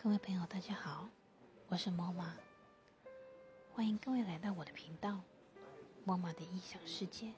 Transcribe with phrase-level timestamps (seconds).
[0.00, 1.08] 各位朋友，大家好，
[1.66, 2.32] 我是莫妈，
[3.74, 5.18] 欢迎各位来到我的频道——
[6.06, 7.32] 莫妈的异想世界。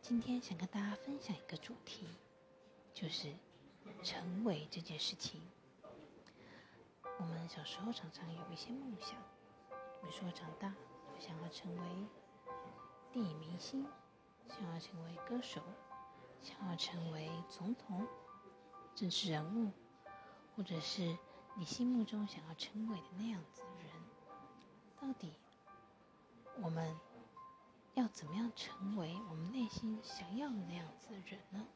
[0.00, 2.06] 今天想跟大家分享一个主题，
[2.94, 3.32] 就是
[4.04, 5.42] 成为这件事情。
[7.18, 9.20] 我们小时候常常有一些梦想，
[10.00, 10.72] 比如说长大
[11.12, 12.06] 我想要成为
[13.10, 13.84] 电影明星，
[14.48, 15.60] 想要成为歌手，
[16.40, 18.06] 想要成为总统、
[18.94, 19.72] 政治人物，
[20.56, 21.18] 或者是。
[21.60, 23.92] 你心目中想要成为的那样子的人，
[24.98, 25.34] 到底
[26.62, 26.98] 我们
[27.92, 31.66] 要怎么样成为我们内心想要的那样子的人呢？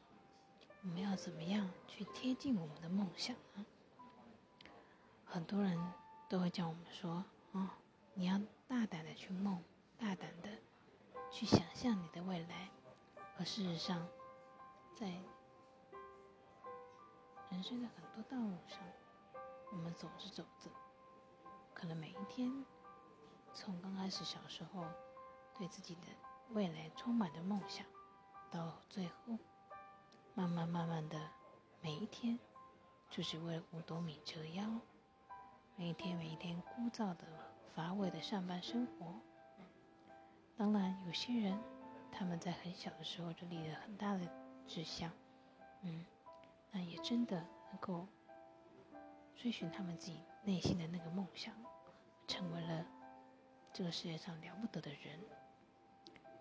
[0.80, 3.66] 我们要怎么样去贴近我们的梦想呢？
[5.27, 5.78] 很多人
[6.30, 7.22] 都会叫我们说
[7.52, 7.69] ：“哦，
[8.14, 9.62] 你要大胆的去梦，
[9.98, 10.48] 大胆的
[11.30, 12.70] 去想象你的未来。”
[13.36, 14.08] 而事实上，
[14.94, 15.08] 在
[17.50, 18.78] 人生的很多道路上，
[19.94, 20.70] 走着走着，
[21.72, 22.64] 可能每一天，
[23.52, 24.84] 从刚开始小时候
[25.56, 26.08] 对自己的
[26.50, 27.86] 未来充满着梦想，
[28.50, 29.38] 到最后，
[30.34, 31.30] 慢慢慢慢的，
[31.80, 32.38] 每一天，
[33.08, 34.64] 就是为五斗米折腰，
[35.77, 37.24] 每一天每一天枯燥的
[37.74, 39.14] 乏味的上班生活。
[40.56, 41.58] 当然，有些人
[42.12, 44.20] 他们在很小的时候就立了很大的
[44.66, 45.10] 志向，
[45.82, 46.04] 嗯，
[46.72, 48.06] 那也真的能够。
[49.36, 51.54] 追寻他们自己内心的那个梦想，
[52.27, 52.86] 成为了
[53.72, 55.20] 这个世界上了不得的人。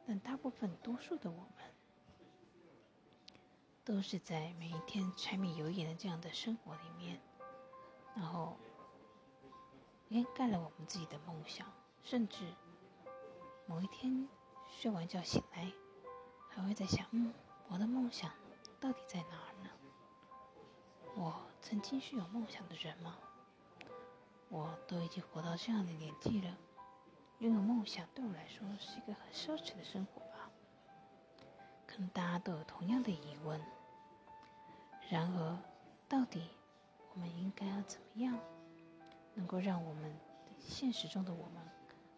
[0.06, 1.74] 但大部分多数的我们，
[3.86, 7.20] 都是在每一天柴米油盐的这样的生活里面，
[8.16, 8.58] 然后
[10.10, 11.66] 掩盖了我们自己的梦想。
[12.04, 12.54] 甚至
[13.66, 14.28] 某一天
[14.68, 15.72] 睡完觉醒来，
[16.50, 17.34] 还会在想：嗯，
[17.70, 18.30] 我的梦想
[18.82, 19.70] 到底在哪儿呢？
[21.16, 23.18] 我曾经是有梦想的人吗？
[24.50, 26.58] 我都已经活到这样的年纪了，
[27.40, 30.50] 拥有梦想对我来说是一个很奢侈的生活吧？
[31.88, 33.60] 可能大家都有同样的疑问。
[35.10, 35.58] 然而，
[36.10, 36.50] 到底
[37.14, 38.38] 我们应该要怎么样，
[39.34, 40.14] 能够让我们
[40.60, 41.64] 现实中的我们，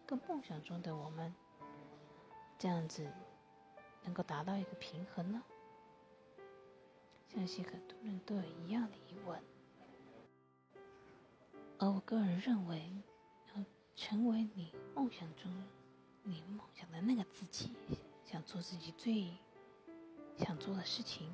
[0.04, 1.32] 跟梦想中的我们，
[2.58, 3.08] 这样子
[4.02, 5.40] 能够达到一个平衡呢？
[7.28, 9.40] 相信很多人都有一样的疑问，
[11.78, 12.90] 而我个人认为，
[13.54, 13.64] 要
[13.94, 15.52] 成为你梦想中
[16.22, 17.70] 你梦想的那个自己，
[18.24, 19.36] 想做自己最
[20.38, 21.30] 想做的事情，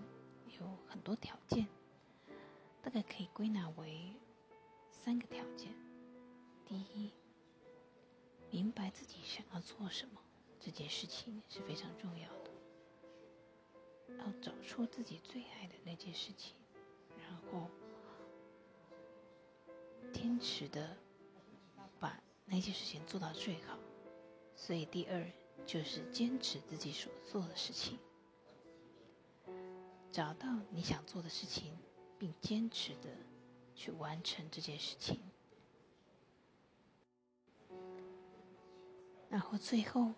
[0.61, 1.69] 有很多条件，
[2.83, 4.13] 大概可以归纳为
[4.91, 5.73] 三个条件。
[6.67, 7.13] 第一，
[8.51, 10.21] 明白自己想要做什么，
[10.59, 12.42] 这件事情是非常重要的。
[14.19, 16.55] 要找出自己最爱的那件事情，
[17.19, 17.69] 然后
[20.12, 20.97] 坚持的
[21.99, 23.78] 把那件事情做到最好。
[24.55, 25.27] 所以第二
[25.67, 27.99] 就是坚持自己所做的事情，
[30.11, 31.77] 找到你想做的事情，
[32.19, 33.09] 并坚持的
[33.75, 35.21] 去完成这件事情。
[39.29, 40.12] 然后最后，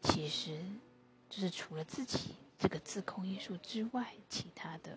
[0.00, 0.62] 其实
[1.32, 2.34] 就是除了自己。
[2.58, 4.96] 这个自控因素之外，其他的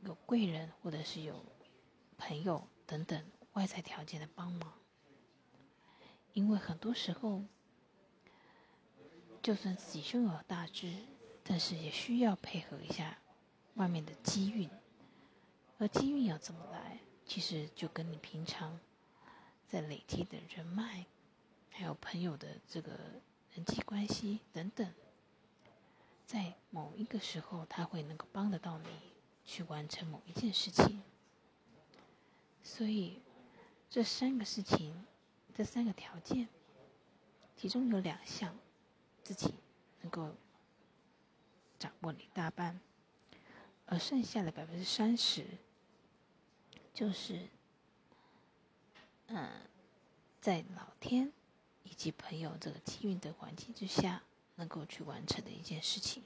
[0.00, 1.44] 有贵人或者是有
[2.16, 4.72] 朋友等等外在条件的帮忙，
[6.32, 7.42] 因为很多时候，
[9.42, 10.94] 就算自己胸有大志，
[11.44, 13.18] 但是也需要配合一下
[13.74, 14.70] 外面的机运，
[15.76, 18.80] 而机运要怎么来，其实就跟你平常
[19.68, 21.04] 在累积的人脉，
[21.68, 22.98] 还有朋友的这个
[23.54, 24.92] 人际关系等等。
[26.26, 28.86] 在某一个时候，他会能够帮得到你
[29.44, 31.02] 去完成某一件事情。
[32.62, 33.20] 所以，
[33.88, 35.04] 这三个事情，
[35.54, 36.48] 这三个条件，
[37.56, 38.56] 其中有两项
[39.24, 39.54] 自己
[40.02, 40.34] 能够
[41.78, 42.78] 掌握一大半，
[43.86, 45.44] 而剩下的百分之三十，
[46.94, 47.48] 就是，
[49.26, 49.50] 嗯，
[50.40, 51.32] 在老天
[51.82, 54.22] 以及朋友这个机运的环境之下。
[54.56, 56.22] 能够去完成的一件事情。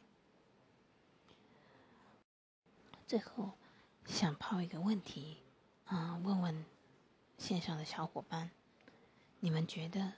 [3.07, 3.53] 最后，
[4.07, 5.37] 想抛一个问题，
[5.85, 6.65] 啊，问问
[7.39, 8.51] 线上的小伙伴，
[9.39, 10.15] 你们觉得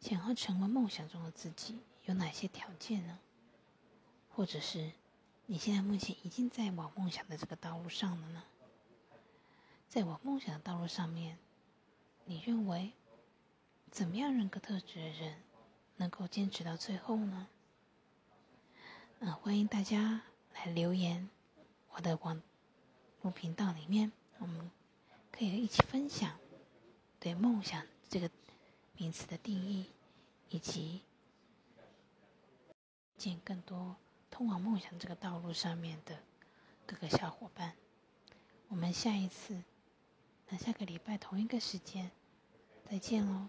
[0.00, 3.18] 想要成为梦想中的自己有哪些条件呢？
[4.30, 4.92] 或者是
[5.46, 8.44] 你现在目前已经在往梦想的这个道路上了呢？
[9.88, 11.36] 在往梦想的道路上面，
[12.26, 12.92] 你认为
[13.90, 15.36] 怎么样人格特质的人？
[15.96, 17.48] 能够坚持到最后呢？
[19.18, 20.22] 嗯，欢迎大家
[20.54, 21.28] 来留言，
[21.90, 22.40] 我的网
[23.22, 24.70] 录频道里面，我们
[25.32, 26.38] 可以一起分享
[27.18, 28.30] 对梦想这个
[28.96, 29.86] 名词的定义，
[30.50, 31.02] 以及
[33.16, 33.96] 见更多
[34.30, 36.20] 通往梦想这个道路上面的
[36.86, 37.74] 各个小伙伴。
[38.68, 39.64] 我们下一次，
[40.48, 42.12] 那下个礼拜同一个时间
[42.88, 43.48] 再见喽。